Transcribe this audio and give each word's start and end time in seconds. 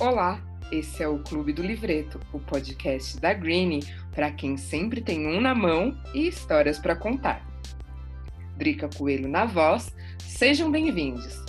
Olá, 0.00 0.40
esse 0.70 1.02
é 1.02 1.08
o 1.08 1.18
Clube 1.24 1.52
do 1.52 1.60
Livreto, 1.60 2.20
o 2.32 2.38
podcast 2.38 3.18
da 3.18 3.34
Greenie 3.34 3.82
para 4.14 4.30
quem 4.30 4.56
sempre 4.56 5.00
tem 5.00 5.26
um 5.26 5.40
na 5.40 5.56
mão 5.56 5.92
e 6.14 6.28
histórias 6.28 6.78
para 6.78 6.94
contar. 6.94 7.44
Drica 8.56 8.88
Coelho 8.96 9.28
na 9.28 9.44
voz, 9.44 9.92
sejam 10.20 10.70
bem-vindos. 10.70 11.44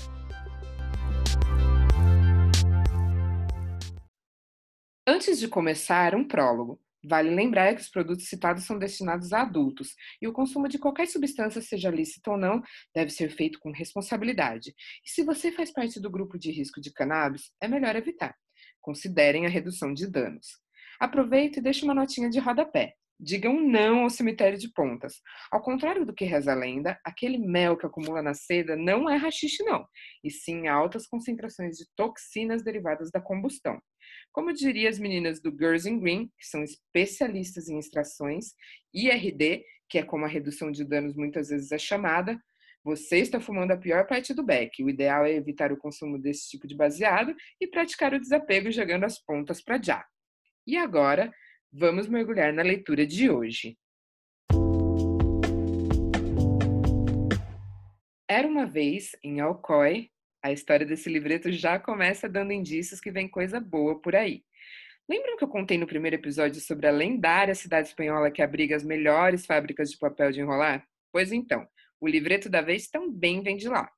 Antes 5.08 5.38
de 5.38 5.48
começar, 5.48 6.16
um 6.16 6.28
prólogo. 6.28 6.80
Vale 7.04 7.30
lembrar 7.30 7.74
que 7.74 7.82
os 7.82 7.90
produtos 7.90 8.28
citados 8.28 8.66
são 8.66 8.78
destinados 8.78 9.32
a 9.32 9.42
adultos 9.42 9.96
e 10.22 10.28
o 10.28 10.34
consumo 10.34 10.68
de 10.68 10.78
qualquer 10.78 11.08
substância, 11.08 11.62
seja 11.62 11.90
lícita 11.90 12.32
ou 12.32 12.38
não, 12.38 12.62
deve 12.94 13.10
ser 13.10 13.30
feito 13.30 13.58
com 13.60 13.72
responsabilidade. 13.72 14.74
E 15.06 15.10
se 15.10 15.24
você 15.24 15.52
faz 15.52 15.72
parte 15.72 16.00
do 16.00 16.12
grupo 16.12 16.38
de 16.38 16.52
risco 16.52 16.82
de 16.82 16.92
cannabis, 16.92 17.52
é 17.62 17.68
melhor 17.68 17.96
evitar. 17.96 18.36
Considerem 18.82 19.46
a 19.46 19.50
redução 19.50 19.94
de 19.94 20.08
danos. 20.08 20.48
Aproveite 21.00 21.60
e 21.60 21.62
deixe 21.62 21.86
uma 21.86 21.94
notinha 21.94 22.30
de 22.30 22.40
rodapé. 22.40 22.99
Digam 23.20 23.60
não 23.60 24.04
ao 24.04 24.10
cemitério 24.10 24.58
de 24.58 24.72
pontas. 24.72 25.16
Ao 25.52 25.62
contrário 25.62 26.06
do 26.06 26.14
que 26.14 26.24
reza 26.24 26.54
a 26.54 26.56
lenda, 26.56 26.98
aquele 27.04 27.38
mel 27.38 27.76
que 27.76 27.86
acumula 27.86 28.22
na 28.22 28.34
seda 28.34 28.76
não 28.78 29.10
é 29.10 29.18
rachixe, 29.18 29.64
não, 29.64 29.86
e 30.24 30.32
sim 30.32 30.68
altas 30.68 31.06
concentrações 31.06 31.76
de 31.76 31.86
toxinas 31.96 32.64
derivadas 32.64 33.12
da 33.12 33.20
combustão. 33.20 33.82
Como 34.32 34.54
diria 34.54 34.90
as 34.90 35.00
meninas 35.00 35.42
do 35.42 35.52
Girls 35.52 35.90
in 35.90 36.00
Green, 36.00 36.32
que 36.38 36.48
são 36.48 36.64
especialistas 36.64 37.68
em 37.68 37.78
extrações, 37.78 38.54
IRD, 38.94 39.66
que 39.90 39.98
é 39.98 40.04
como 40.04 40.24
a 40.24 40.30
redução 40.30 40.72
de 40.72 40.86
danos 40.86 41.16
muitas 41.16 41.50
vezes 41.50 41.72
é 41.72 41.78
chamada, 41.78 42.40
você 42.84 43.18
está 43.18 43.42
fumando 43.42 43.72
a 43.72 43.78
pior 43.78 44.08
parte 44.08 44.34
do 44.34 44.44
beck. 44.44 44.82
O 44.84 44.90
ideal 44.90 45.26
é 45.26 45.34
evitar 45.34 45.72
o 45.72 45.78
consumo 45.78 46.18
desse 46.18 46.50
tipo 46.50 46.68
de 46.68 46.76
baseado 46.76 47.36
e 47.60 47.68
praticar 47.68 48.14
o 48.14 48.20
desapego 48.20 48.72
jogando 48.72 49.04
as 49.04 49.20
pontas 49.20 49.62
para 49.62 49.82
já. 49.82 50.06
E 50.66 50.78
agora, 50.78 51.32
vamos 51.72 52.08
mergulhar 52.08 52.52
na 52.52 52.62
leitura 52.62 53.06
de 53.06 53.30
hoje. 53.30 53.78
Era 58.28 58.48
uma 58.48 58.66
vez 58.66 59.16
em 59.24 59.40
Alcoy, 59.40 60.10
a 60.44 60.52
história 60.52 60.86
desse 60.86 61.10
livreto 61.10 61.52
já 61.52 61.80
começa 61.80 62.30
dando 62.30 62.54
indícios 62.54 63.00
que 63.00 63.12
vem 63.12 63.28
coisa 63.28 63.60
boa 63.60 64.00
por 64.00 64.16
aí. 64.16 64.44
Lembram 65.10 65.36
que 65.38 65.44
eu 65.44 65.48
contei 65.48 65.78
no 65.78 65.88
primeiro 65.88 66.16
episódio 66.16 66.62
sobre 66.62 66.88
a 66.88 66.92
lendária 66.92 67.56
cidade 67.56 67.88
espanhola 67.88 68.30
que 68.30 68.42
abriga 68.42 68.76
as 68.76 68.84
melhores 68.84 69.46
fábricas 69.46 69.90
de 69.90 69.98
papel 69.98 70.32
de 70.32 70.40
enrolar? 70.40 70.88
Pois 71.12 71.32
então, 71.32 71.68
o 72.00 72.08
livreto 72.08 72.48
da 72.48 72.62
vez 72.62 72.88
também 72.88 73.42
vem 73.42 73.58
de 73.58 73.68
lá. 73.68 73.90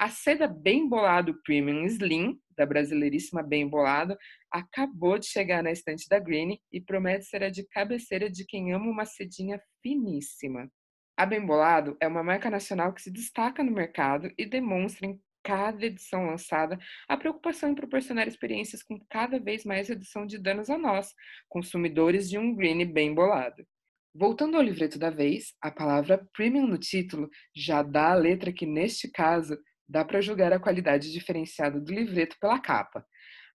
A 0.00 0.08
seda 0.08 0.48
Bem 0.48 0.88
Bolado 0.88 1.38
Premium 1.44 1.84
Slim, 1.84 2.40
da 2.56 2.64
brasileiríssima 2.64 3.42
Bem 3.42 3.68
Bolado, 3.68 4.16
acabou 4.50 5.18
de 5.18 5.26
chegar 5.26 5.62
na 5.62 5.70
estante 5.70 6.08
da 6.08 6.18
Green 6.18 6.58
e 6.72 6.80
promete 6.80 7.26
ser 7.26 7.42
a 7.42 7.50
de 7.50 7.68
cabeceira 7.68 8.30
de 8.30 8.46
quem 8.46 8.72
ama 8.72 8.86
uma 8.86 9.04
sedinha 9.04 9.60
finíssima. 9.82 10.72
A 11.18 11.26
Bem 11.26 11.44
Bolado 11.44 11.98
é 12.00 12.08
uma 12.08 12.22
marca 12.22 12.48
nacional 12.48 12.94
que 12.94 13.02
se 13.02 13.10
destaca 13.10 13.62
no 13.62 13.72
mercado 13.72 14.32
e 14.38 14.46
demonstra 14.46 15.06
em 15.06 15.20
cada 15.44 15.84
edição 15.84 16.24
lançada 16.24 16.78
a 17.06 17.14
preocupação 17.14 17.68
em 17.68 17.74
proporcionar 17.74 18.26
experiências 18.26 18.82
com 18.82 18.98
cada 19.10 19.38
vez 19.38 19.66
mais 19.66 19.90
redução 19.90 20.24
de 20.24 20.38
danos 20.38 20.70
a 20.70 20.78
nós, 20.78 21.12
consumidores 21.46 22.30
de 22.30 22.38
um 22.38 22.54
green 22.54 22.90
bem 22.90 23.14
bolado. 23.14 23.66
Voltando 24.14 24.56
ao 24.56 24.62
livreto 24.62 24.98
da 24.98 25.08
vez, 25.08 25.54
a 25.60 25.70
palavra 25.70 26.26
premium 26.34 26.66
no 26.66 26.78
título 26.78 27.28
já 27.54 27.82
dá 27.82 28.10
a 28.10 28.16
letra 28.16 28.52
que, 28.52 28.66
neste 28.66 29.08
caso, 29.08 29.56
dá 29.90 30.04
para 30.04 30.20
julgar 30.20 30.52
a 30.52 30.60
qualidade 30.60 31.12
diferenciada 31.12 31.80
do 31.80 31.92
livreto 31.92 32.36
pela 32.40 32.60
capa. 32.60 33.04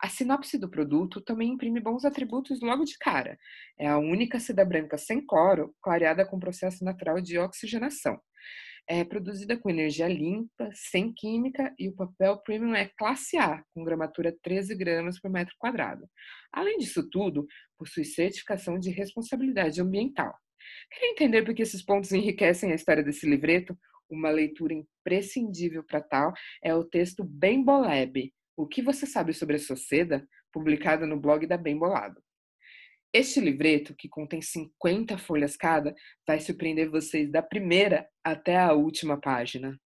A 0.01 0.09
sinopse 0.09 0.59
do 0.59 0.69
produto 0.69 1.21
também 1.21 1.51
imprime 1.51 1.81
bons 1.81 2.05
atributos 2.05 2.61
logo 2.61 2.85
de 2.85 2.97
cara. 2.99 3.39
É 3.79 3.87
a 3.87 3.99
única 3.99 4.41
seda 4.41 4.65
branca 4.65 4.99
sem 4.99 5.25
cloro, 5.25 5.73
clareada 5.81 6.27
com 6.27 6.41
processo 6.41 6.85
natural 6.85 7.21
de 7.21 7.39
oxigenação 7.39 8.19
é 8.89 9.05
produzida 9.05 9.57
com 9.57 9.71
energia 9.71 10.09
limpa, 10.09 10.69
sem 10.75 11.13
química, 11.13 11.73
e 11.79 11.89
o 11.89 11.95
papel 11.95 12.39
premium 12.39 12.75
é 12.75 12.91
classe 12.99 13.37
A, 13.37 13.63
com 13.73 13.85
gramatura 13.85 14.35
13 14.43 14.75
gramas 14.75 15.21
por 15.21 15.31
metro 15.31 15.55
quadrado. 15.59 16.07
Além 16.53 16.79
disso 16.79 17.09
tudo, 17.11 17.47
possui 17.79 18.05
certificação 18.05 18.79
de 18.79 18.91
responsabilidade 18.91 19.81
ambiental. 19.81 20.35
Quer 20.91 21.07
entender 21.07 21.43
por 21.43 21.55
que 21.55 21.63
esses 21.63 21.85
pontos 21.85 22.13
enriquecem 22.13 22.73
a 22.73 22.75
história 22.75 23.03
desse 23.03 23.29
livreto? 23.29 23.77
Uma 24.13 24.29
leitura 24.29 24.75
imprescindível 24.75 25.83
para 25.83 26.03
tal 26.03 26.35
é 26.63 26.75
o 26.75 26.85
texto 26.85 27.25
Bem 27.25 27.65
Boleb, 27.65 28.31
O 28.55 28.67
que 28.67 28.83
você 28.83 29.07
sabe 29.07 29.33
sobre 29.33 29.57
a 29.57 29.59
sua 29.59 29.75
seda, 29.75 30.29
publicado 30.53 31.07
no 31.07 31.19
blog 31.19 31.47
da 31.47 31.57
Bem 31.57 31.79
Bolado. 31.79 32.23
Este 33.11 33.41
livreto, 33.41 33.95
que 33.97 34.11
contém 34.11 34.43
50 34.43 35.17
folhas 35.17 35.57
cada, 35.57 35.95
vai 36.27 36.39
surpreender 36.41 36.91
vocês 36.91 37.31
da 37.31 37.41
primeira 37.41 38.07
até 38.23 38.59
a 38.59 38.75
última 38.75 39.19
página. 39.19 39.81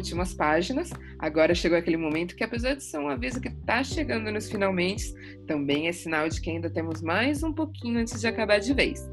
Últimas 0.00 0.34
páginas, 0.34 0.90
agora 1.18 1.54
chegou 1.54 1.78
aquele 1.78 1.96
momento 1.96 2.34
que, 2.34 2.42
apesar 2.42 2.74
de 2.74 2.82
ser 2.82 2.98
um 2.98 3.08
aviso 3.08 3.40
que 3.40 3.48
está 3.48 3.84
chegando 3.84 4.32
nos 4.32 4.50
finalmente, 4.50 5.12
também 5.46 5.86
é 5.86 5.92
sinal 5.92 6.28
de 6.28 6.40
que 6.40 6.50
ainda 6.50 6.70
temos 6.70 7.02
mais 7.02 7.42
um 7.42 7.52
pouquinho 7.52 8.00
antes 8.00 8.20
de 8.20 8.26
acabar 8.26 8.58
de 8.58 8.74
vez. 8.74 9.08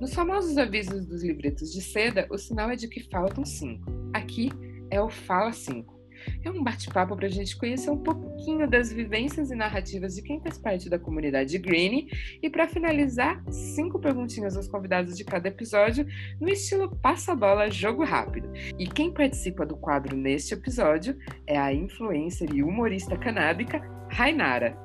Nos 0.00 0.12
famosos 0.12 0.58
avisos 0.58 1.06
dos 1.06 1.24
livretos 1.24 1.72
de 1.72 1.80
seda, 1.80 2.26
o 2.30 2.36
sinal 2.36 2.70
é 2.70 2.76
de 2.76 2.86
que 2.86 3.08
faltam 3.10 3.44
cinco. 3.44 3.90
Aqui 4.12 4.50
é 4.90 5.00
o 5.00 5.08
Fala 5.08 5.52
5. 5.52 5.95
É 6.44 6.50
um 6.50 6.62
bate-papo 6.62 7.16
para 7.16 7.26
a 7.26 7.30
gente 7.30 7.56
conhecer 7.56 7.90
um 7.90 7.98
pouquinho 7.98 8.68
das 8.68 8.92
vivências 8.92 9.50
e 9.50 9.54
narrativas 9.54 10.14
de 10.14 10.22
quem 10.22 10.40
faz 10.40 10.58
parte 10.58 10.88
da 10.88 10.98
comunidade 10.98 11.58
Green. 11.58 12.08
E 12.42 12.50
para 12.50 12.68
finalizar, 12.68 13.42
cinco 13.50 13.98
perguntinhas 13.98 14.56
aos 14.56 14.68
convidados 14.68 15.16
de 15.16 15.24
cada 15.24 15.48
episódio, 15.48 16.06
no 16.40 16.48
estilo 16.48 16.94
passa-bola 16.96 17.70
jogo 17.70 18.04
rápido. 18.04 18.50
E 18.78 18.86
quem 18.86 19.12
participa 19.12 19.64
do 19.66 19.76
quadro 19.76 20.16
neste 20.16 20.54
episódio 20.54 21.16
é 21.46 21.58
a 21.58 21.72
influencer 21.72 22.48
e 22.54 22.62
humorista 22.62 23.16
canábica 23.16 23.80
Rainara. 24.10 24.76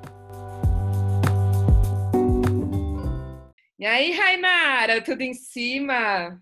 E 3.78 3.84
aí, 3.84 4.12
Rainara, 4.12 5.02
tudo 5.02 5.22
em 5.22 5.34
cima? 5.34 6.40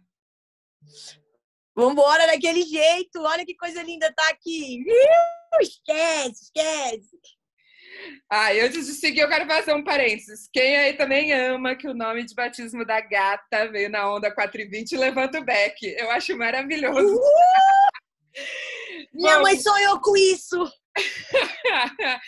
Vambora 1.75 2.27
daquele 2.27 2.63
jeito. 2.63 3.21
Olha 3.21 3.45
que 3.45 3.55
coisa 3.55 3.83
linda 3.83 4.13
tá 4.13 4.29
aqui. 4.31 4.85
Esquece, 5.61 6.45
esquece. 6.45 7.19
Ah, 8.31 8.55
e 8.55 8.61
antes 8.61 8.87
de 8.87 8.93
seguir, 8.95 9.21
eu 9.21 9.29
quero 9.29 9.47
fazer 9.47 9.75
um 9.75 9.85
parênteses. 9.85 10.49
Quem 10.53 10.77
aí 10.77 10.95
também 10.95 11.33
ama 11.33 11.75
que 11.75 11.89
o 11.89 11.95
nome 11.95 12.25
de 12.25 12.35
batismo 12.35 12.85
da 12.85 13.01
gata 13.01 13.71
veio 13.71 13.91
na 13.91 14.11
onda 14.13 14.33
420 14.33 14.97
levanta 14.97 15.41
o 15.41 15.45
beck. 15.45 15.83
Eu 15.83 16.11
acho 16.11 16.37
maravilhoso. 16.37 17.17
Uh! 17.17 17.21
Minha 19.13 19.41
mãe 19.41 19.59
sonhou 19.59 20.01
com 20.01 20.17
isso. 20.17 20.57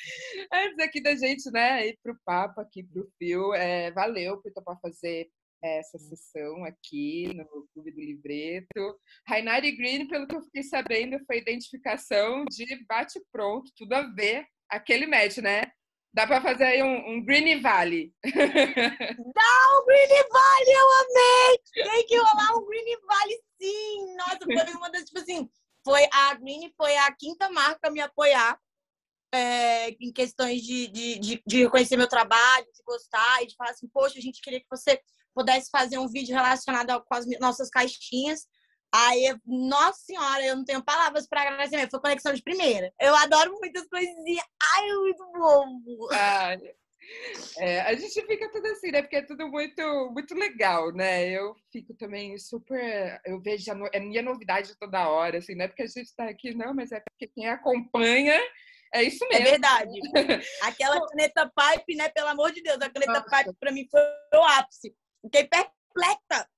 Antes 0.52 0.78
aqui 0.80 1.00
da 1.00 1.14
gente, 1.14 1.50
né, 1.50 1.88
ir 1.88 1.98
pro 2.02 2.16
papo 2.24 2.60
aqui 2.60 2.82
pro 2.82 3.08
Fio, 3.18 3.54
é, 3.54 3.90
valeu 3.92 4.40
por 4.40 4.52
topar 4.52 4.78
fazer 4.80 5.28
essa 5.62 5.98
sessão 5.98 6.64
aqui 6.64 7.32
no 7.34 7.68
Clube 7.72 7.92
do 7.92 8.00
Livreto. 8.00 8.98
Rainari 9.26 9.76
Green, 9.76 10.08
pelo 10.08 10.26
que 10.26 10.34
eu 10.34 10.42
fiquei 10.42 10.62
sabendo, 10.62 11.24
foi 11.24 11.38
identificação 11.38 12.44
de 12.46 12.84
bate-pronto, 12.86 13.70
tudo 13.76 13.92
a 13.92 14.02
ver, 14.02 14.46
aquele 14.68 15.06
match, 15.06 15.38
né? 15.38 15.62
Dá 16.14 16.26
para 16.26 16.42
fazer 16.42 16.64
aí 16.64 16.82
um, 16.82 17.12
um 17.12 17.24
Green 17.24 17.60
Valley. 17.60 18.12
Dá 18.24 19.52
um 19.78 19.86
Green 19.86 20.28
Valley, 20.30 20.74
eu 20.74 20.88
amei! 21.00 21.90
Tem 21.90 22.06
que 22.06 22.16
rolar 22.18 22.58
um 22.58 22.66
Green 22.66 22.96
Valley, 23.06 23.40
sim! 23.60 24.16
Nossa, 24.16 24.38
foi 24.44 24.74
uma 24.74 24.90
das, 24.90 25.04
tipo 25.04 25.20
assim, 25.20 25.48
foi 25.84 26.06
a 26.12 26.34
Green 26.34 26.72
foi 26.76 26.96
a 26.98 27.14
quinta 27.14 27.48
marca 27.50 27.88
a 27.88 27.90
me 27.90 28.00
apoiar 28.00 28.58
é, 29.34 29.90
em 29.92 30.12
questões 30.12 30.60
de, 30.60 30.86
de, 30.88 31.18
de, 31.18 31.42
de 31.46 31.62
reconhecer 31.62 31.96
meu 31.96 32.08
trabalho, 32.08 32.66
de 32.66 32.82
gostar 32.84 33.42
e 33.42 33.46
de 33.46 33.56
falar 33.56 33.70
assim, 33.70 33.88
poxa, 33.88 34.18
a 34.18 34.22
gente 34.22 34.42
queria 34.42 34.60
que 34.60 34.66
você 34.70 35.00
pudesse 35.34 35.70
fazer 35.70 35.98
um 35.98 36.08
vídeo 36.08 36.34
relacionado 36.34 37.02
com 37.04 37.14
as 37.14 37.26
nossas 37.40 37.68
caixinhas. 37.68 38.46
Aí, 38.94 39.34
nossa 39.46 40.00
senhora, 40.00 40.44
eu 40.44 40.56
não 40.56 40.64
tenho 40.64 40.84
palavras 40.84 41.26
para 41.26 41.42
agradecer. 41.42 41.88
Foi 41.90 42.00
conexão 42.00 42.34
de 42.34 42.42
primeira. 42.42 42.92
Eu 43.00 43.14
adoro 43.16 43.52
muitas 43.58 43.86
coisinhas. 43.88 44.44
Ai, 44.76 44.88
é 44.90 44.94
muito 44.94 45.32
bom. 45.32 45.80
Ah, 46.12 46.56
é, 47.58 47.80
a 47.80 47.94
gente 47.94 48.20
fica 48.26 48.50
tudo 48.50 48.66
assim, 48.68 48.90
né? 48.90 49.02
Porque 49.02 49.16
é 49.16 49.22
tudo 49.22 49.48
muito, 49.48 50.10
muito 50.12 50.34
legal, 50.34 50.92
né? 50.92 51.28
Eu 51.28 51.54
fico 51.72 51.94
também 51.94 52.38
super. 52.38 53.20
Eu 53.24 53.40
vejo 53.40 53.70
a, 53.70 53.74
no, 53.74 53.88
é 53.92 54.00
minha 54.00 54.22
novidade 54.22 54.76
toda 54.78 55.08
hora, 55.08 55.38
assim, 55.38 55.54
não 55.54 55.64
é 55.64 55.68
porque 55.68 55.82
a 55.82 55.86
gente 55.86 56.02
está 56.02 56.24
aqui, 56.28 56.54
não, 56.54 56.74
mas 56.74 56.92
é 56.92 57.00
porque 57.00 57.28
quem 57.34 57.48
acompanha. 57.48 58.38
É 58.94 59.02
isso 59.02 59.26
mesmo. 59.28 59.46
É 59.46 59.50
verdade. 59.50 60.00
Aquela 60.62 61.06
caneta 61.08 61.50
pipe, 61.50 61.96
né? 61.96 62.10
Pelo 62.10 62.28
amor 62.28 62.52
de 62.52 62.62
Deus, 62.62 62.80
a 62.80 62.90
caneta 62.90 63.12
Nossa. 63.12 63.44
pipe 63.44 63.56
para 63.58 63.72
mim 63.72 63.86
foi 63.90 64.00
o 64.38 64.44
ápice. 64.44 64.94
Fiquei 65.22 65.44
perplexa. 65.44 66.48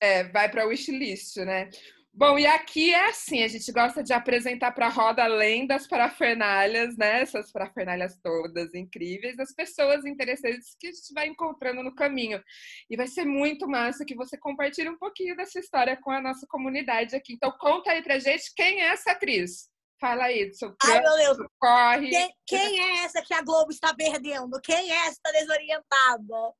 É, 0.00 0.24
vai 0.24 0.50
para 0.50 0.66
wishlist, 0.66 1.36
né? 1.38 1.70
Bom, 2.18 2.38
e 2.38 2.46
aqui 2.46 2.94
é 2.94 3.10
assim, 3.10 3.42
a 3.42 3.48
gente 3.48 3.70
gosta 3.70 4.02
de 4.02 4.14
apresentar 4.14 4.72
para 4.72 4.86
a 4.86 4.90
roda 4.90 5.22
além 5.22 5.66
das 5.66 5.86
parafernálias, 5.86 6.96
né? 6.96 7.20
Essas 7.20 7.52
parafernálias 7.52 8.18
todas 8.22 8.72
incríveis, 8.72 9.36
das 9.36 9.52
pessoas 9.52 10.06
interessantes 10.06 10.74
que 10.80 10.86
a 10.86 10.92
gente 10.92 11.12
vai 11.12 11.26
encontrando 11.26 11.82
no 11.82 11.94
caminho. 11.94 12.42
E 12.88 12.96
vai 12.96 13.06
ser 13.06 13.26
muito 13.26 13.68
massa 13.68 14.02
que 14.02 14.14
você 14.14 14.38
compartilhe 14.38 14.88
um 14.88 14.96
pouquinho 14.96 15.36
dessa 15.36 15.60
história 15.60 15.94
com 15.94 16.10
a 16.10 16.22
nossa 16.22 16.46
comunidade 16.48 17.14
aqui. 17.14 17.34
Então 17.34 17.52
conta 17.58 17.90
aí 17.90 18.02
pra 18.02 18.18
gente 18.18 18.50
quem 18.54 18.80
é 18.80 18.88
essa 18.92 19.10
atriz. 19.10 19.68
Fala 20.00 20.24
aí 20.24 20.48
do 20.48 20.54
seu 20.54 20.74
Ai, 20.84 21.00
meu 21.02 21.16
Deus. 21.16 21.38
corre. 21.58 22.08
Quem, 22.08 22.34
quem 22.46 22.80
é 22.80 23.04
essa 23.04 23.20
que 23.20 23.34
a 23.34 23.42
Globo 23.42 23.70
está 23.70 23.94
perdendo? 23.94 24.58
Quem 24.62 24.90
é 24.90 25.06
essa 25.06 25.20
desorientada? 25.34 26.54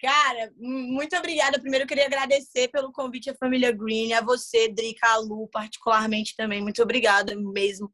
Cara, 0.00 0.52
muito 0.56 1.16
obrigada. 1.16 1.58
Primeiro, 1.58 1.82
eu 1.82 1.88
queria 1.88 2.06
agradecer 2.06 2.68
pelo 2.68 2.92
convite 2.92 3.30
à 3.30 3.34
família 3.34 3.72
Green, 3.72 4.12
a 4.12 4.20
você, 4.20 4.68
Drica, 4.68 5.08
a 5.08 5.16
Lu, 5.16 5.48
particularmente 5.48 6.36
também. 6.36 6.62
Muito 6.62 6.80
obrigada 6.80 7.34
mesmo. 7.34 7.92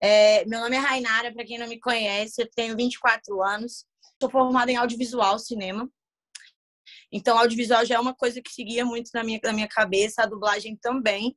É, 0.00 0.44
meu 0.44 0.60
nome 0.60 0.76
é 0.76 0.78
Rainara, 0.78 1.32
para 1.32 1.44
quem 1.46 1.58
não 1.58 1.66
me 1.66 1.80
conhece, 1.80 2.42
eu 2.42 2.50
tenho 2.54 2.76
24 2.76 3.42
anos. 3.42 3.86
Sou 4.20 4.30
formada 4.30 4.70
em 4.70 4.76
audiovisual, 4.76 5.38
cinema. 5.38 5.90
Então, 7.10 7.38
audiovisual 7.38 7.84
já 7.86 7.94
é 7.94 7.98
uma 8.00 8.14
coisa 8.14 8.42
que 8.42 8.52
seguia 8.52 8.84
muito 8.84 9.10
na 9.14 9.24
minha, 9.24 9.40
na 9.42 9.52
minha 9.52 9.68
cabeça, 9.68 10.22
a 10.22 10.26
dublagem 10.26 10.76
também. 10.76 11.34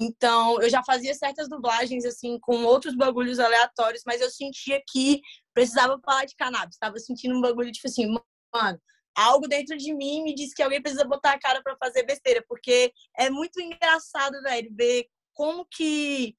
Então, 0.00 0.60
eu 0.60 0.68
já 0.68 0.82
fazia 0.82 1.14
certas 1.14 1.48
dublagens, 1.48 2.04
assim, 2.04 2.40
com 2.40 2.64
outros 2.64 2.96
bagulhos 2.96 3.38
aleatórios, 3.38 4.02
mas 4.04 4.20
eu 4.20 4.30
sentia 4.30 4.82
que 4.90 5.20
precisava 5.54 6.00
falar 6.04 6.24
de 6.24 6.34
cannabis. 6.34 6.76
Tava 6.76 6.98
sentindo 6.98 7.36
um 7.36 7.40
bagulho, 7.40 7.70
tipo 7.70 7.86
assim, 7.86 8.12
mano, 8.52 8.80
algo 9.16 9.48
dentro 9.48 9.76
de 9.76 9.94
mim 9.94 10.22
me 10.22 10.34
diz 10.34 10.54
que 10.54 10.62
alguém 10.62 10.82
precisa 10.82 11.04
botar 11.04 11.32
a 11.32 11.38
cara 11.38 11.62
para 11.62 11.76
fazer 11.76 12.04
besteira, 12.04 12.44
porque 12.48 12.92
é 13.16 13.30
muito 13.30 13.60
engraçado, 13.60 14.40
velho, 14.42 14.74
ver 14.74 15.06
como 15.34 15.66
que 15.70 16.34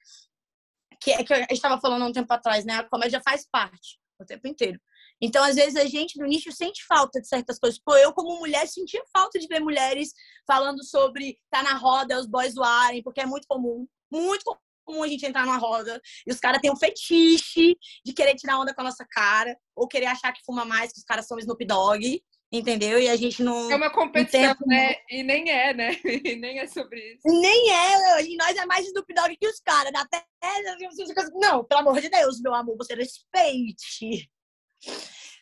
que 1.02 1.12
é 1.12 1.24
que 1.24 1.34
gente 1.36 1.52
estava 1.54 1.82
falando 1.82 2.04
há 2.04 2.08
um 2.08 2.14
tempo 2.14 2.32
atrás, 2.32 2.64
né? 2.64 2.76
A 2.76 2.90
comédia 2.90 3.22
faz 3.22 3.46
parte 3.52 4.00
o 4.20 4.26
tempo 4.26 4.48
inteiro. 4.48 4.80
Então, 5.22 5.44
às 5.44 5.56
vezes, 5.56 5.76
a 5.76 5.86
gente 5.86 6.18
do 6.18 6.26
nicho 6.26 6.52
sente 6.52 6.86
falta 6.86 7.22
de 7.22 7.28
certas 7.28 7.60
coisas. 7.60 7.80
Pô, 7.80 7.96
eu, 7.96 8.14
como 8.14 8.40
mulher, 8.40 8.68
sentia 8.68 9.04
falta 9.16 9.38
de 9.40 9.48
ver 9.48 9.60
mulheres 9.60 10.14
falando 10.48 10.84
sobre 10.84 11.38
tá 11.50 11.62
na 11.62 11.76
roda, 11.76 12.20
os 12.20 12.28
boys 12.28 12.54
zoarem, 12.54 13.04
porque 13.04 13.22
é 13.22 13.26
muito 13.26 13.48
comum. 13.48 13.88
Muito 14.12 14.44
comum 14.86 15.04
a 15.04 15.08
gente 15.08 15.26
entrar 15.26 15.46
numa 15.46 15.58
roda 15.58 16.02
e 16.28 16.32
os 16.32 16.40
caras 16.40 16.62
têm 16.62 16.72
um 16.72 16.76
fetiche 16.76 17.78
de 18.06 18.14
querer 18.14 18.36
tirar 18.36 18.60
onda 18.60 18.74
com 18.74 18.82
a 18.82 18.86
nossa 18.86 19.06
cara, 19.10 19.58
ou 19.76 19.88
querer 19.88 20.08
achar 20.08 20.34
que 20.34 20.44
fuma 20.46 20.66
mais, 20.66 20.92
que 20.92 21.00
os 21.00 21.06
caras 21.06 21.26
são 21.26 21.40
Snoop 21.40 21.66
Dogg 21.66 22.22
entendeu? 22.54 23.00
E 23.00 23.10
a 23.10 23.16
gente 23.16 23.42
não. 23.42 23.72
É 23.72 23.76
uma 23.76 23.90
competição, 23.90 24.56
né? 24.68 24.96
E 25.10 25.24
nem 25.24 25.50
é, 25.50 25.74
né? 25.74 25.90
E 26.24 26.36
nem 26.36 26.60
é 26.60 26.68
sobre 26.68 27.14
isso. 27.14 27.22
Nem 27.26 27.72
é, 27.72 28.24
e 28.24 28.38
nós 28.38 28.56
é 28.56 28.66
mais 28.66 28.86
Snoop 28.86 29.12
Dogg 29.12 29.36
que 29.36 29.48
os 29.48 29.60
caras. 29.60 29.92
Até. 29.96 30.24
Não, 31.36 31.64
pelo 31.64 31.82
amor 31.82 32.00
de 32.00 32.10
Deus, 32.10 32.40
meu 32.42 32.54
amor, 32.54 32.78
você 32.78 32.94
respeite. 32.94 34.30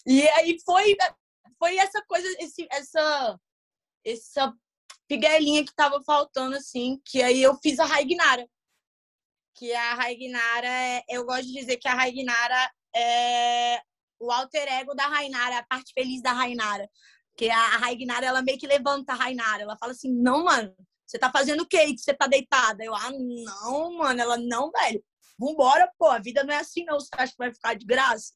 E 0.05 0.27
aí 0.29 0.57
foi, 0.63 0.95
foi 1.59 1.77
essa 1.77 2.01
coisa, 2.07 2.27
esse, 2.39 2.67
essa, 2.71 3.39
essa 4.05 4.53
piguelinha 5.07 5.65
que 5.65 5.73
tava 5.75 6.01
faltando, 6.03 6.55
assim, 6.55 7.01
que 7.05 7.21
aí 7.21 7.41
eu 7.41 7.57
fiz 7.61 7.79
a 7.79 7.85
Raignara. 7.85 8.47
Que 9.55 9.73
a 9.73 9.95
Raignara, 9.95 10.67
é, 10.67 11.03
eu 11.09 11.25
gosto 11.25 11.47
de 11.47 11.53
dizer 11.53 11.77
que 11.77 11.87
a 11.87 11.93
Raignara 11.93 12.71
é 12.95 13.81
o 14.21 14.31
alter 14.31 14.67
ego 14.71 14.93
da 14.93 15.07
Rainara, 15.07 15.57
a 15.57 15.63
parte 15.63 15.91
feliz 15.93 16.21
da 16.21 16.31
Rainara. 16.31 16.87
Que 17.35 17.49
a 17.49 17.77
Rainara, 17.77 18.25
ela 18.25 18.41
meio 18.41 18.59
que 18.59 18.67
levanta 18.67 19.13
a 19.13 19.15
Rainara. 19.15 19.63
Ela 19.63 19.77
fala 19.77 19.91
assim: 19.91 20.13
não, 20.13 20.43
mano, 20.43 20.73
você 21.05 21.17
tá 21.17 21.31
fazendo 21.31 21.61
o 21.61 21.67
quê? 21.67 21.93
Você 21.97 22.13
tá 22.13 22.27
deitada? 22.27 22.83
Eu, 22.83 22.95
ah, 22.95 23.11
não, 23.11 23.97
mano. 23.97 24.21
Ela, 24.21 24.37
não, 24.37 24.71
velho. 24.71 25.03
Vambora, 25.37 25.91
pô. 25.97 26.07
A 26.07 26.19
vida 26.19 26.43
não 26.43 26.53
é 26.53 26.57
assim, 26.57 26.85
não. 26.85 26.99
Você 26.99 27.09
acha 27.17 27.31
que 27.31 27.37
vai 27.37 27.53
ficar 27.53 27.73
de 27.73 27.85
graça? 27.85 28.33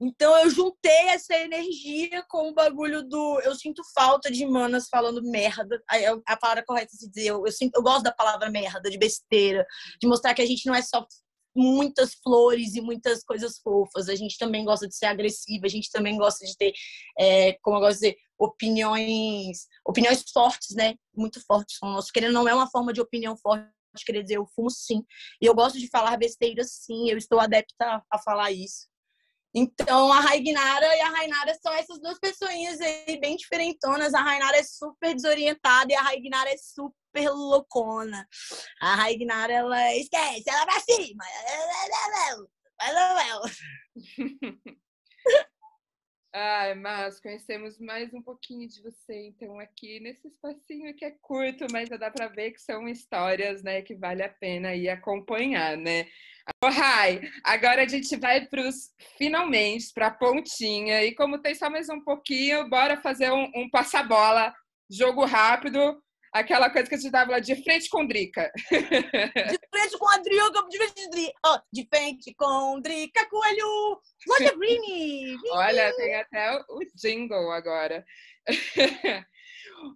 Então 0.00 0.36
eu 0.38 0.50
juntei 0.50 1.08
essa 1.08 1.34
energia 1.34 2.22
com 2.28 2.48
o 2.48 2.54
bagulho 2.54 3.02
do. 3.02 3.40
Eu 3.40 3.54
sinto 3.54 3.82
falta 3.94 4.30
de 4.30 4.44
manas 4.44 4.88
falando 4.88 5.22
merda. 5.22 5.82
A 6.26 6.36
palavra 6.36 6.64
correta 6.64 6.92
se 6.92 7.08
dizer. 7.08 7.28
Eu, 7.28 7.46
eu, 7.46 7.52
sinto, 7.52 7.76
eu 7.76 7.82
gosto 7.82 8.02
da 8.02 8.12
palavra 8.12 8.50
merda, 8.50 8.90
de 8.90 8.98
besteira, 8.98 9.66
de 10.00 10.06
mostrar 10.06 10.34
que 10.34 10.42
a 10.42 10.46
gente 10.46 10.66
não 10.66 10.74
é 10.74 10.82
só 10.82 11.06
muitas 11.56 12.14
flores 12.14 12.74
e 12.74 12.80
muitas 12.80 13.24
coisas 13.24 13.58
fofas. 13.58 14.08
A 14.08 14.14
gente 14.14 14.38
também 14.38 14.64
gosta 14.64 14.86
de 14.86 14.94
ser 14.94 15.06
agressiva, 15.06 15.66
a 15.66 15.70
gente 15.70 15.90
também 15.90 16.16
gosta 16.16 16.44
de 16.44 16.56
ter, 16.56 16.72
é, 17.18 17.54
como 17.62 17.76
eu 17.76 17.80
gosto 17.80 18.00
de 18.00 18.06
dizer, 18.06 18.16
opiniões, 18.38 19.66
opiniões 19.84 20.22
fortes, 20.30 20.76
né? 20.76 20.94
Muito 21.14 21.44
fortes. 21.46 21.78
Nosso 21.82 22.12
querendo 22.12 22.34
não 22.34 22.46
é 22.46 22.54
uma 22.54 22.70
forma 22.70 22.92
de 22.92 23.00
opinião 23.00 23.36
forte, 23.36 23.70
querer 24.04 24.22
dizer, 24.22 24.36
eu 24.36 24.46
fumo 24.54 24.70
sim. 24.70 25.02
E 25.40 25.46
eu 25.46 25.54
gosto 25.54 25.78
de 25.78 25.88
falar 25.88 26.18
besteiras 26.18 26.72
sim, 26.72 27.08
eu 27.10 27.16
estou 27.16 27.40
adepta 27.40 28.02
a 28.10 28.18
falar 28.18 28.52
isso. 28.52 28.86
Então, 29.58 30.12
a 30.12 30.20
Raignara 30.20 30.86
e 30.96 31.00
a 31.00 31.08
Rainara 31.08 31.58
são 31.62 31.72
essas 31.72 31.98
duas 31.98 32.18
pessoinhas 32.18 32.78
aí 32.78 33.18
bem 33.18 33.36
diferentonas. 33.36 34.12
A 34.12 34.20
Rainara 34.20 34.58
é 34.58 34.62
super 34.62 35.14
desorientada 35.14 35.90
e 35.90 35.94
a 35.94 36.02
Raignara 36.02 36.50
é 36.50 36.56
super 36.58 36.94
loucona. 37.24 38.26
A 38.80 38.94
Raignara, 38.96 39.52
ela 39.52 39.94
esquece, 39.96 40.44
ela 40.48 40.64
vai 40.66 40.80
cima. 40.80 41.24
Ai, 46.38 46.74
mas 46.74 47.18
conhecemos 47.18 47.78
mais 47.78 48.12
um 48.12 48.20
pouquinho 48.20 48.68
de 48.68 48.82
você, 48.82 49.28
então, 49.28 49.58
aqui 49.58 49.98
nesse 50.00 50.28
espacinho 50.28 50.94
que 50.94 51.02
é 51.02 51.10
curto, 51.22 51.66
mas 51.72 51.88
já 51.88 51.96
dá 51.96 52.10
para 52.10 52.28
ver 52.28 52.50
que 52.50 52.60
são 52.60 52.86
histórias, 52.86 53.62
né, 53.62 53.80
que 53.80 53.94
vale 53.94 54.22
a 54.22 54.28
pena 54.28 54.74
ir 54.74 54.90
acompanhar, 54.90 55.78
né? 55.78 56.06
Oh, 56.62 56.68
agora 57.42 57.84
a 57.84 57.88
gente 57.88 58.14
vai 58.16 58.44
para 58.46 58.68
os 58.68 58.92
finalmente, 59.16 59.90
para 59.94 60.08
a 60.08 60.10
pontinha. 60.10 61.02
E 61.04 61.14
como 61.14 61.40
tem 61.40 61.54
só 61.54 61.70
mais 61.70 61.88
um 61.88 62.02
pouquinho, 62.02 62.68
bora 62.68 63.00
fazer 63.00 63.32
um, 63.32 63.50
um 63.54 63.70
passa-bola, 63.70 64.54
jogo 64.90 65.24
rápido, 65.24 66.02
aquela 66.32 66.70
coisa 66.70 66.88
que 66.88 66.94
a 66.94 66.98
gente 66.98 67.10
tava 67.10 67.32
lá 67.32 67.38
de 67.38 67.62
frente 67.62 67.88
com 67.88 68.06
Drica. 68.06 68.50
De 68.70 69.58
frente 69.70 69.98
com 69.98 70.08
a 70.08 70.18
Drica, 70.18 70.68
de 70.68 70.78
frente, 70.78 71.10
de, 71.10 71.32
oh, 71.44 71.58
de 71.72 71.86
frente 71.88 72.34
com 72.34 72.80
Drica, 72.80 73.28
coelho, 73.28 74.00
Green. 74.58 75.36
Olha, 75.50 75.94
tem 75.96 76.14
até 76.14 76.58
o 76.68 76.80
jingle 76.94 77.50
agora. 77.52 78.04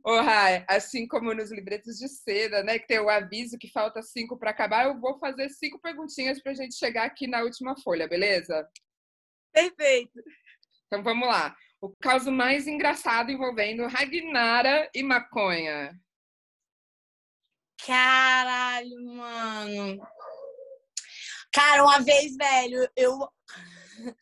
Ô, 0.04 0.20
Rai, 0.20 0.64
assim 0.68 1.06
como 1.06 1.34
nos 1.34 1.50
libretos 1.50 1.96
de 1.96 2.08
seda, 2.08 2.62
né, 2.62 2.78
que 2.78 2.86
tem 2.86 2.98
o 2.98 3.08
aviso 3.08 3.58
que 3.58 3.70
falta 3.70 4.02
cinco 4.02 4.38
para 4.38 4.50
acabar, 4.50 4.86
eu 4.86 5.00
vou 5.00 5.18
fazer 5.18 5.48
cinco 5.48 5.80
perguntinhas 5.80 6.40
para 6.42 6.52
a 6.52 6.54
gente 6.54 6.74
chegar 6.74 7.04
aqui 7.04 7.26
na 7.26 7.42
última 7.42 7.76
folha, 7.80 8.06
beleza? 8.06 8.68
Perfeito. 9.52 10.20
Então 10.86 11.02
vamos 11.02 11.26
lá. 11.26 11.56
O 11.80 11.88
caso 11.96 12.30
mais 12.30 12.66
engraçado 12.66 13.30
envolvendo 13.30 13.86
Ragnara 13.86 14.90
e 14.94 15.02
maconha. 15.02 15.98
Caralho, 17.86 19.04
mano. 19.04 20.02
Cara, 21.52 21.82
uma 21.82 22.00
vez, 22.00 22.36
velho, 22.36 22.88
eu 22.96 23.28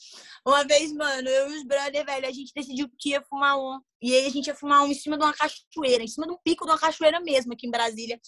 uma 0.47 0.65
vez, 0.65 0.93
mano, 0.93 1.29
eu 1.29 1.51
e 1.51 1.57
os 1.59 1.65
brother, 1.65 2.05
velho, 2.05 2.27
a 2.27 2.33
gente 2.33 2.53
decidiu 2.55 2.89
que 2.99 3.11
ia 3.11 3.23
fumar 3.23 3.59
um. 3.59 3.81
E 4.01 4.15
aí 4.15 4.27
a 4.27 4.31
gente 4.31 4.47
ia 4.47 4.55
fumar 4.55 4.83
um 4.83 4.87
em 4.87 4.95
cima 4.95 5.19
de 5.19 5.25
uma 5.25 5.33
cachoeira, 5.33 6.03
em 6.03 6.09
cima 6.09 6.27
de 6.27 6.33
um 6.33 6.39
pico 6.43 6.65
de 6.65 6.71
uma 6.71 6.79
cachoeira 6.79 7.21
mesmo, 7.21 7.53
aqui 7.53 7.67
em 7.67 7.71
Brasília. 7.71 8.21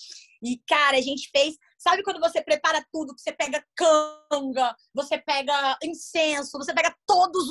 E, 0.43 0.59
cara, 0.69 0.97
a 0.97 1.01
gente 1.01 1.31
fez. 1.31 1.57
Sabe 1.79 2.03
quando 2.03 2.21
você 2.21 2.43
prepara 2.43 2.85
tudo, 2.93 3.15
que 3.15 3.23
você 3.23 3.33
pega 3.33 3.65
canga, 3.75 4.77
você 4.93 5.17
pega 5.17 5.79
incenso, 5.83 6.59
você 6.59 6.75
pega 6.75 6.95
todas 7.07 7.43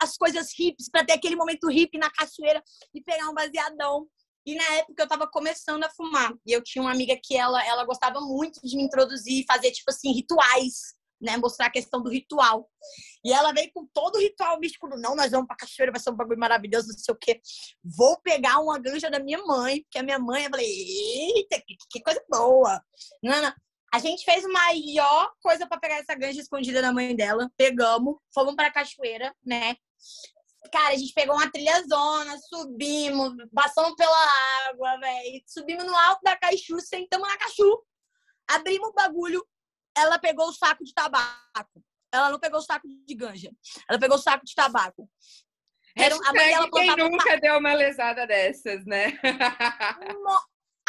as 0.00 0.16
coisas 0.16 0.48
hips 0.58 0.88
para 0.90 1.04
ter 1.04 1.12
aquele 1.12 1.36
momento 1.36 1.70
hip 1.70 1.96
na 1.96 2.10
cachoeira 2.10 2.62
e 2.92 3.00
pegar 3.00 3.28
um 3.28 3.34
baseadão. 3.34 4.08
E 4.48 4.54
na 4.54 4.64
época 4.76 5.02
eu 5.02 5.06
tava 5.06 5.28
começando 5.28 5.84
a 5.84 5.90
fumar. 5.90 6.32
E 6.46 6.52
eu 6.52 6.64
tinha 6.64 6.80
uma 6.80 6.90
amiga 6.90 7.14
que 7.22 7.36
ela, 7.36 7.62
ela 7.66 7.84
gostava 7.84 8.18
muito 8.18 8.58
de 8.64 8.76
me 8.78 8.82
introduzir, 8.82 9.44
fazer, 9.46 9.70
tipo 9.72 9.90
assim, 9.90 10.10
rituais 10.10 10.96
né, 11.20 11.36
mostrar 11.36 11.66
a 11.66 11.70
questão 11.70 12.02
do 12.02 12.08
ritual. 12.08 12.66
E 13.22 13.30
ela 13.30 13.52
veio 13.52 13.70
com 13.74 13.86
todo 13.92 14.16
o 14.16 14.20
ritual 14.20 14.58
místico 14.58 14.88
do 14.88 14.96
não, 14.96 15.14
nós 15.14 15.32
vamos 15.32 15.46
pra 15.46 15.56
cachoeira, 15.56 15.92
vai 15.92 16.00
ser 16.00 16.10
um 16.10 16.16
bagulho 16.16 16.38
maravilhoso, 16.38 16.88
não 16.88 16.98
sei 16.98 17.14
o 17.14 17.18
quê. 17.18 17.40
Vou 17.84 18.18
pegar 18.22 18.58
uma 18.60 18.78
ganja 18.78 19.10
da 19.10 19.18
minha 19.18 19.44
mãe, 19.44 19.82
porque 19.82 19.98
a 19.98 20.02
minha 20.02 20.18
mãe, 20.18 20.44
eu 20.44 20.50
falei, 20.50 20.66
eita, 20.66 21.60
que, 21.66 21.76
que 21.90 22.00
coisa 22.00 22.24
boa. 22.30 22.82
Não. 23.22 23.52
A 23.92 23.98
gente 23.98 24.24
fez 24.24 24.44
a 24.44 24.48
maior 24.48 25.30
coisa 25.42 25.66
para 25.66 25.78
pegar 25.78 25.96
essa 25.96 26.14
ganja 26.14 26.40
escondida 26.40 26.80
da 26.80 26.92
mãe 26.92 27.14
dela. 27.14 27.50
Pegamos, 27.56 28.16
fomos 28.32 28.54
pra 28.54 28.70
cachoeira, 28.70 29.34
né? 29.44 29.76
Cara, 30.72 30.94
a 30.94 30.96
gente 30.96 31.14
pegou 31.14 31.34
uma 31.34 31.50
trilhazona, 31.50 32.36
subimos, 32.38 33.32
passamos 33.54 33.94
pela 33.94 34.68
água, 34.68 34.98
velho. 34.98 35.42
Subimos 35.46 35.84
no 35.84 35.96
alto 35.96 36.20
da 36.22 36.36
caixu, 36.36 36.78
sentamos 36.80 37.28
na 37.28 37.38
cachu, 37.38 37.84
abrimos 38.48 38.88
o 38.88 38.92
bagulho, 38.92 39.46
ela 39.96 40.18
pegou 40.18 40.48
o 40.48 40.52
saco 40.52 40.84
de 40.84 40.92
tabaco. 40.92 41.82
Ela 42.12 42.30
não 42.30 42.38
pegou 42.38 42.58
o 42.58 42.62
saco 42.62 42.86
de 42.88 43.14
ganja. 43.14 43.50
Ela 43.88 43.98
pegou 43.98 44.16
o 44.16 44.20
saco 44.20 44.44
de 44.44 44.54
tabaco. 44.54 45.08
Era, 45.96 46.14
a 46.14 46.32
mãe 46.32 46.48
dela 46.48 46.70
quem 46.70 46.96
nunca 46.96 47.40
deu 47.40 47.58
uma 47.58 47.74
lesada 47.74 48.26
dessas, 48.26 48.84
né? 48.86 49.18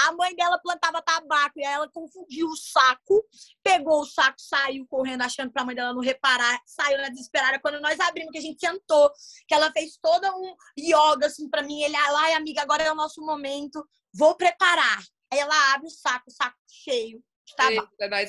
A 0.07 0.11
mãe 0.13 0.35
dela 0.35 0.59
plantava 0.59 1.01
tabaco 1.01 1.59
e 1.59 1.63
ela 1.63 1.89
confundiu 1.89 2.47
o 2.47 2.55
saco, 2.55 3.25
pegou 3.63 4.01
o 4.01 4.05
saco, 4.05 4.39
saiu 4.39 4.87
correndo, 4.87 5.21
achando 5.21 5.51
pra 5.51 5.65
mãe 5.65 5.75
dela 5.75 5.93
não 5.93 6.01
reparar, 6.01 6.61
saiu 6.65 6.97
na 6.97 7.09
desesperada. 7.09 7.59
Quando 7.59 7.81
nós 7.81 7.99
abrimos, 7.99 8.31
que 8.31 8.37
a 8.37 8.41
gente 8.41 8.59
sentou, 8.59 9.11
que 9.47 9.53
ela 9.53 9.71
fez 9.71 9.97
todo 10.01 10.25
um 10.25 10.55
yoga 10.79 11.27
assim 11.27 11.49
pra 11.49 11.61
mim, 11.61 11.81
ele, 11.81 11.95
ai, 11.95 12.33
amiga, 12.33 12.61
agora 12.61 12.83
é 12.83 12.91
o 12.91 12.95
nosso 12.95 13.21
momento, 13.21 13.85
vou 14.13 14.35
preparar. 14.35 14.99
Aí 15.31 15.39
ela 15.39 15.73
abre 15.73 15.87
o 15.87 15.91
saco, 15.91 16.25
o 16.27 16.31
saco 16.31 16.57
cheio 16.67 17.23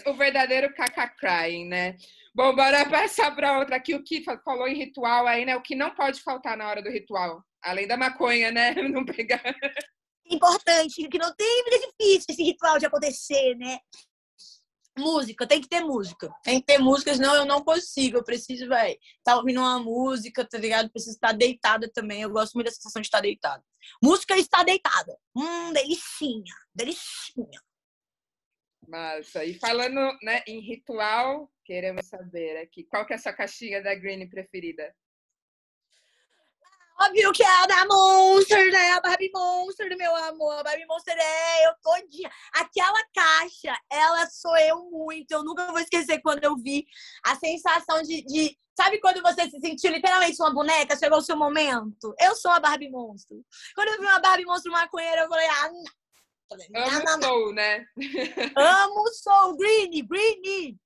o 0.07 0.15
verdadeiro 0.15 0.73
caca 0.75 1.09
crying, 1.09 1.67
né? 1.67 1.97
Bom, 2.35 2.55
bora 2.55 2.89
passar 2.89 3.35
para 3.35 3.59
outra 3.59 3.77
aqui. 3.77 3.95
O 3.95 4.03
que 4.03 4.23
falou 4.45 4.69
em 4.69 4.77
ritual 4.77 5.27
aí, 5.27 5.45
né? 5.45 5.57
O 5.57 5.63
que 5.63 5.75
não 5.75 5.91
pode 5.95 6.23
faltar 6.23 6.57
na 6.57 6.69
hora 6.69 6.83
do 6.83 6.91
ritual? 6.91 7.45
Além 7.63 7.87
da 7.87 7.97
maconha, 7.97 8.51
né? 8.51 8.75
Não 8.89 9.05
pegar. 9.05 9.43
Importante, 10.31 11.09
que 11.09 11.19
não 11.19 11.35
tem 11.35 11.65
vida 11.65 11.79
difícil 11.79 12.27
esse 12.29 12.43
ritual 12.43 12.79
de 12.79 12.87
acontecer, 12.87 13.57
né? 13.57 13.79
Música, 14.97 15.47
tem 15.47 15.61
que 15.61 15.69
ter 15.69 15.81
música. 15.81 16.31
Tem 16.43 16.61
que 16.61 16.67
ter 16.67 16.79
música, 16.79 17.15
senão 17.15 17.35
eu 17.35 17.45
não 17.45 17.65
consigo. 17.65 18.19
Eu 18.19 18.25
preciso, 18.25 18.69
vai, 18.69 18.93
estar 18.93 19.33
tá 19.33 19.37
ouvindo 19.37 19.61
uma 19.61 19.79
música, 19.79 20.45
tá 20.45 20.59
ligado? 20.59 20.91
Preciso 20.91 21.15
estar 21.15 21.33
deitada 21.33 21.91
também. 21.93 22.23
Eu 22.23 22.31
gosto 22.31 22.55
muito 22.55 22.67
da 22.67 22.73
sensação 22.73 23.01
de 23.01 23.07
estar 23.07 23.21
deitada. 23.21 23.65
Música 24.03 24.37
está 24.37 24.63
deitada. 24.63 25.19
Hum, 25.35 25.73
delicinha, 25.73 26.55
delicinha. 26.75 27.61
Massa. 28.87 29.45
E 29.45 29.55
falando 29.55 30.19
né, 30.23 30.43
em 30.47 30.61
ritual, 30.61 31.51
queremos 31.65 32.07
saber 32.07 32.59
aqui, 32.59 32.85
qual 32.85 33.07
que 33.07 33.13
é 33.13 33.17
a 33.17 33.19
sua 33.19 33.33
caixinha 33.33 33.83
da 33.83 33.95
Green 33.95 34.29
preferida? 34.29 34.95
Óbvio 37.03 37.33
que 37.33 37.43
é 37.43 37.63
a 37.63 37.67
da 37.67 37.87
Monster, 37.87 38.71
né? 38.71 38.93
A 38.93 39.01
Barbie 39.01 39.31
Monster, 39.33 39.97
meu 39.97 40.15
amor. 40.17 40.59
A 40.59 40.63
Barbie 40.63 40.85
Monster 40.87 41.17
é 41.19 41.67
eu 41.67 41.73
todinha. 41.83 42.31
Aquela 42.53 43.03
caixa, 43.15 43.75
ela 43.91 44.27
sou 44.29 44.57
eu 44.59 44.91
muito. 44.91 45.31
Eu 45.31 45.43
nunca 45.43 45.67
vou 45.67 45.79
esquecer 45.79 46.21
quando 46.21 46.45
eu 46.45 46.57
vi 46.57 46.87
a 47.25 47.35
sensação 47.37 48.03
de, 48.03 48.23
de... 48.23 48.59
Sabe 48.77 49.01
quando 49.01 49.23
você 49.23 49.49
se 49.49 49.59
sentiu 49.61 49.93
literalmente 49.93 50.41
uma 50.41 50.53
boneca? 50.53 50.97
Chegou 50.97 51.19
o 51.19 51.23
seu 51.23 51.37
momento? 51.37 52.15
Eu 52.21 52.35
sou 52.35 52.51
a 52.51 52.61
Barbie 52.61 52.91
Monster. 52.91 53.39
Quando 53.75 53.89
eu 53.89 54.01
vi 54.01 54.07
uma 54.07 54.21
Barbie 54.21 54.45
Monster 54.45 54.71
maconheira, 54.71 55.23
eu 55.23 55.29
falei, 55.29 55.47
ah, 55.47 55.71
não 55.71 55.85
Amo 56.75 57.23
Soul, 57.23 57.55
né? 57.55 57.87
Amo 58.57 59.09
Soul, 59.13 59.57
Greeny, 59.57 60.03
Greeny. 60.03 60.79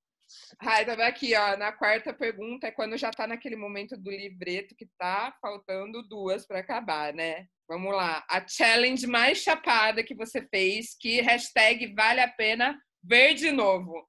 Ai, 0.59 0.85
tava 0.85 1.05
aqui, 1.05 1.35
ó. 1.35 1.57
Na 1.57 1.73
quarta 1.73 2.13
pergunta 2.13 2.67
é 2.67 2.73
quando 2.73 2.97
já 2.97 3.11
tá 3.11 3.27
naquele 3.27 3.57
momento 3.57 3.97
do 3.97 4.11
livreto 4.11 4.75
que 4.75 4.87
tá 4.99 5.37
faltando 5.41 6.07
duas 6.09 6.47
para 6.47 6.61
acabar, 6.61 7.13
né? 7.13 7.47
Vamos 7.69 7.95
lá. 7.95 8.25
A 8.29 8.47
challenge 8.47 9.07
mais 9.07 9.39
chapada 9.39 10.05
que 10.05 10.15
você 10.15 10.47
fez, 10.49 10.97
que 10.99 11.21
hashtag 11.21 11.95
vale 11.95 12.21
a 12.21 12.29
pena 12.29 12.79
ver 13.03 13.35
de 13.35 13.51
novo. 13.51 14.07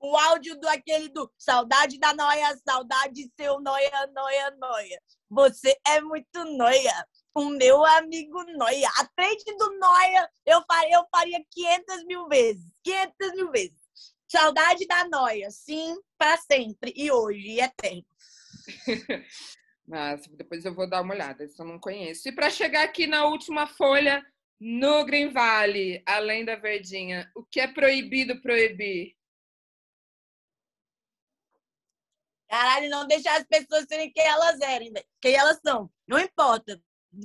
O 0.00 0.16
áudio 0.16 0.58
do 0.58 0.68
aquele 0.68 1.08
do 1.08 1.32
saudade 1.38 1.98
da 1.98 2.12
noia, 2.12 2.56
saudade 2.66 3.30
seu 3.38 3.60
noia, 3.60 4.06
noia, 4.12 4.50
noia. 4.58 5.00
Você 5.30 5.76
é 5.86 6.00
muito 6.00 6.44
noia 6.56 7.06
o 7.34 7.48
meu 7.48 7.84
amigo 7.84 8.42
Noia. 8.56 8.88
A 8.98 9.08
frente 9.14 9.44
do 9.56 9.78
Noia 9.78 10.28
eu 10.44 10.62
faria, 10.66 10.96
eu 10.96 11.04
faria 11.10 11.44
500 11.50 12.04
mil 12.04 12.28
vezes. 12.28 12.64
500 12.84 13.32
mil 13.34 13.50
vezes. 13.50 13.81
Saudade 14.32 14.86
da 14.86 15.06
Noia, 15.06 15.50
sim, 15.50 15.94
para 16.16 16.38
sempre. 16.38 16.90
E 16.96 17.10
hoje, 17.10 17.48
e 17.48 17.60
eterno. 17.60 18.06
Mas 19.86 20.26
depois 20.28 20.64
eu 20.64 20.74
vou 20.74 20.88
dar 20.88 21.02
uma 21.02 21.12
olhada, 21.12 21.44
isso 21.44 21.60
eu 21.60 21.66
não 21.66 21.78
conheço. 21.78 22.26
E 22.26 22.32
para 22.32 22.48
chegar 22.48 22.82
aqui 22.82 23.06
na 23.06 23.26
última 23.26 23.66
folha, 23.66 24.24
no 24.58 25.04
Green 25.04 25.30
Valley, 25.30 26.02
além 26.06 26.46
da 26.46 26.56
verdinha, 26.56 27.30
o 27.36 27.44
que 27.44 27.60
é 27.60 27.68
proibido 27.68 28.40
proibir? 28.40 29.14
Caralho, 32.48 32.88
não 32.88 33.06
deixar 33.06 33.38
as 33.38 33.46
pessoas 33.46 33.84
serem 33.86 34.10
quem 34.10 34.24
elas 34.24 34.58
eram, 34.62 34.86
quem 35.20 35.34
elas 35.34 35.60
são. 35.62 35.90
Não 36.08 36.18
importa 36.18 36.80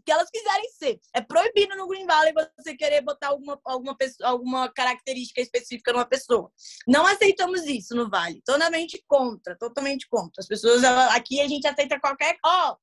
que 0.06 0.12
elas 0.12 0.30
quiserem 0.30 0.70
ser. 0.72 1.00
É 1.14 1.22
proibido 1.22 1.76
no 1.76 1.88
Green 1.88 2.06
Valley 2.06 2.34
você 2.58 2.76
querer 2.76 3.02
botar 3.02 3.28
alguma, 3.28 3.60
alguma, 3.64 3.96
pessoa, 3.96 4.30
alguma 4.30 4.72
característica 4.72 5.42
específica 5.42 5.94
numa 5.94 6.06
pessoa. 6.06 6.52
Não 6.88 7.06
aceitamos 7.06 7.66
isso 7.66 7.96
no 7.96 8.10
Vale. 8.10 8.42
Totalmente 8.46 9.04
contra, 9.08 9.58
totalmente 9.58 10.08
contra. 10.10 10.40
As 10.40 10.48
pessoas, 10.48 10.84
aqui 10.84 11.42
a 11.42 11.48
gente 11.48 11.68
aceita 11.68 12.00
qualquer. 12.00 12.38
Ó, 12.44 12.72
oh, 12.72 12.78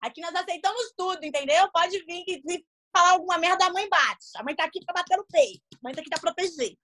aqui 0.00 0.20
nós 0.20 0.34
aceitamos 0.34 0.92
tudo, 0.96 1.24
entendeu? 1.24 1.70
Pode 1.72 2.04
vir 2.04 2.24
se 2.26 2.66
falar 2.94 3.12
alguma 3.12 3.38
merda, 3.38 3.66
a 3.66 3.72
mãe 3.72 3.88
bate. 3.88 4.26
A 4.36 4.42
mãe 4.42 4.54
tá 4.54 4.64
aqui 4.64 4.84
pra 4.84 4.94
bater 4.94 5.16
no 5.16 5.26
peito. 5.26 5.62
A 5.74 5.78
mãe 5.82 5.94
tá 5.94 6.00
aqui 6.00 6.10
pra 6.10 6.20
proteger. 6.20 6.76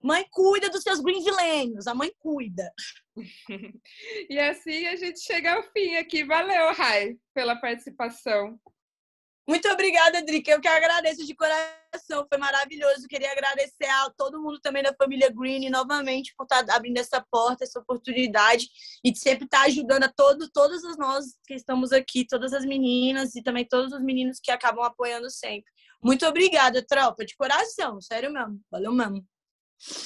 Mãe 0.00 0.24
cuida 0.30 0.70
dos 0.70 0.82
seus 0.82 1.00
green 1.00 1.24
a 1.86 1.94
mãe 1.94 2.12
cuida. 2.20 2.72
e 4.30 4.38
assim 4.38 4.86
a 4.86 4.94
gente 4.94 5.20
chega 5.20 5.54
ao 5.54 5.62
fim 5.72 5.96
aqui. 5.96 6.24
Valeu, 6.24 6.72
Rai, 6.72 7.16
pela 7.34 7.56
participação. 7.56 8.58
Muito 9.48 9.66
obrigada, 9.70 10.20
Drica. 10.20 10.50
Eu 10.50 10.60
que 10.60 10.68
agradeço 10.68 11.24
de 11.24 11.34
coração. 11.34 12.26
Foi 12.28 12.36
maravilhoso. 12.36 13.08
Queria 13.08 13.32
agradecer 13.32 13.86
a 13.86 14.10
todo 14.10 14.42
mundo 14.42 14.60
também 14.60 14.82
da 14.82 14.92
família 14.92 15.30
Green 15.30 15.70
novamente 15.70 16.34
por 16.36 16.44
estar 16.44 16.62
abrindo 16.68 16.98
essa 16.98 17.24
porta, 17.30 17.64
essa 17.64 17.80
oportunidade 17.80 18.68
e 19.02 19.10
de 19.10 19.18
sempre 19.18 19.46
estar 19.46 19.62
ajudando 19.62 20.02
a 20.02 20.12
todo, 20.12 20.50
todas 20.50 20.84
as 20.84 20.98
nós 20.98 21.24
que 21.46 21.54
estamos 21.54 21.94
aqui, 21.94 22.26
todas 22.26 22.52
as 22.52 22.66
meninas 22.66 23.34
e 23.36 23.42
também 23.42 23.64
todos 23.64 23.90
os 23.94 24.02
meninos 24.02 24.38
que 24.38 24.50
acabam 24.50 24.84
apoiando 24.84 25.30
sempre. 25.30 25.72
Muito 26.02 26.26
obrigada, 26.26 26.84
tropa, 26.86 27.24
de 27.24 27.34
coração. 27.34 28.02
Sério 28.02 28.30
mesmo. 28.30 28.60
Valeu 28.70 28.92
mesmo. 28.92 29.26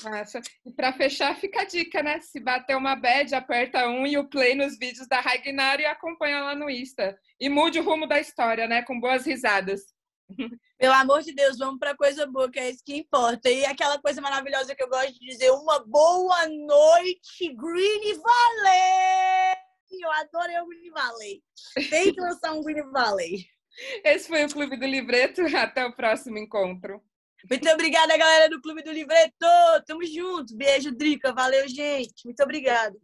Massa. 0.04 0.40
E 0.66 0.70
para 0.72 0.92
fechar, 0.92 1.34
fica 1.36 1.62
a 1.62 1.64
dica, 1.64 2.02
né? 2.02 2.20
Se 2.20 2.38
bater 2.38 2.76
uma 2.76 2.94
bad, 2.94 3.34
aperta 3.34 3.88
um 3.88 4.06
e 4.06 4.18
o 4.18 4.28
play 4.28 4.54
nos 4.54 4.78
vídeos 4.78 5.08
da 5.08 5.20
Ragnar 5.20 5.80
e 5.80 5.86
acompanha 5.86 6.40
lá 6.40 6.54
no 6.54 6.68
Insta 6.68 7.18
e 7.40 7.48
mude 7.48 7.80
o 7.80 7.82
rumo 7.82 8.06
da 8.06 8.20
história, 8.20 8.66
né? 8.66 8.82
Com 8.82 9.00
boas 9.00 9.24
risadas. 9.24 9.80
Pelo 10.78 10.94
amor 10.94 11.22
de 11.22 11.32
Deus, 11.32 11.58
vamos 11.58 11.78
para 11.78 11.96
coisa 11.96 12.26
boa, 12.26 12.50
que 12.50 12.58
é 12.58 12.70
isso 12.70 12.82
que 12.84 12.96
importa. 12.96 13.48
E 13.48 13.64
aquela 13.64 13.98
coisa 14.00 14.20
maravilhosa 14.20 14.74
que 14.74 14.82
eu 14.82 14.88
gosto 14.88 15.12
de 15.12 15.26
dizer, 15.26 15.50
uma 15.50 15.78
boa 15.84 16.46
noite, 16.48 17.54
Green 17.54 18.14
Valley! 18.14 19.56
Eu 19.90 20.10
adoro 20.10 20.64
o 20.64 20.68
Green 20.68 20.90
Valley. 20.90 21.42
Tem 21.88 22.12
que 22.12 22.20
lançar 22.20 22.52
um 22.52 22.62
Green 22.62 22.90
Valley. 22.90 23.46
Esse 24.04 24.28
foi 24.28 24.44
o 24.44 24.48
Clube 24.48 24.76
do 24.76 24.86
Livreto. 24.86 25.42
Até 25.56 25.84
o 25.84 25.94
próximo 25.94 26.38
encontro. 26.38 27.02
Muito 27.50 27.68
obrigada, 27.70 28.16
galera 28.16 28.48
do 28.48 28.60
Clube 28.60 28.82
do 28.82 28.92
Livreto. 28.92 29.46
Tamo 29.86 30.04
junto. 30.04 30.56
Beijo, 30.56 30.92
Drica. 30.92 31.32
Valeu, 31.32 31.68
gente. 31.68 32.24
Muito 32.24 32.42
obrigada. 32.42 32.96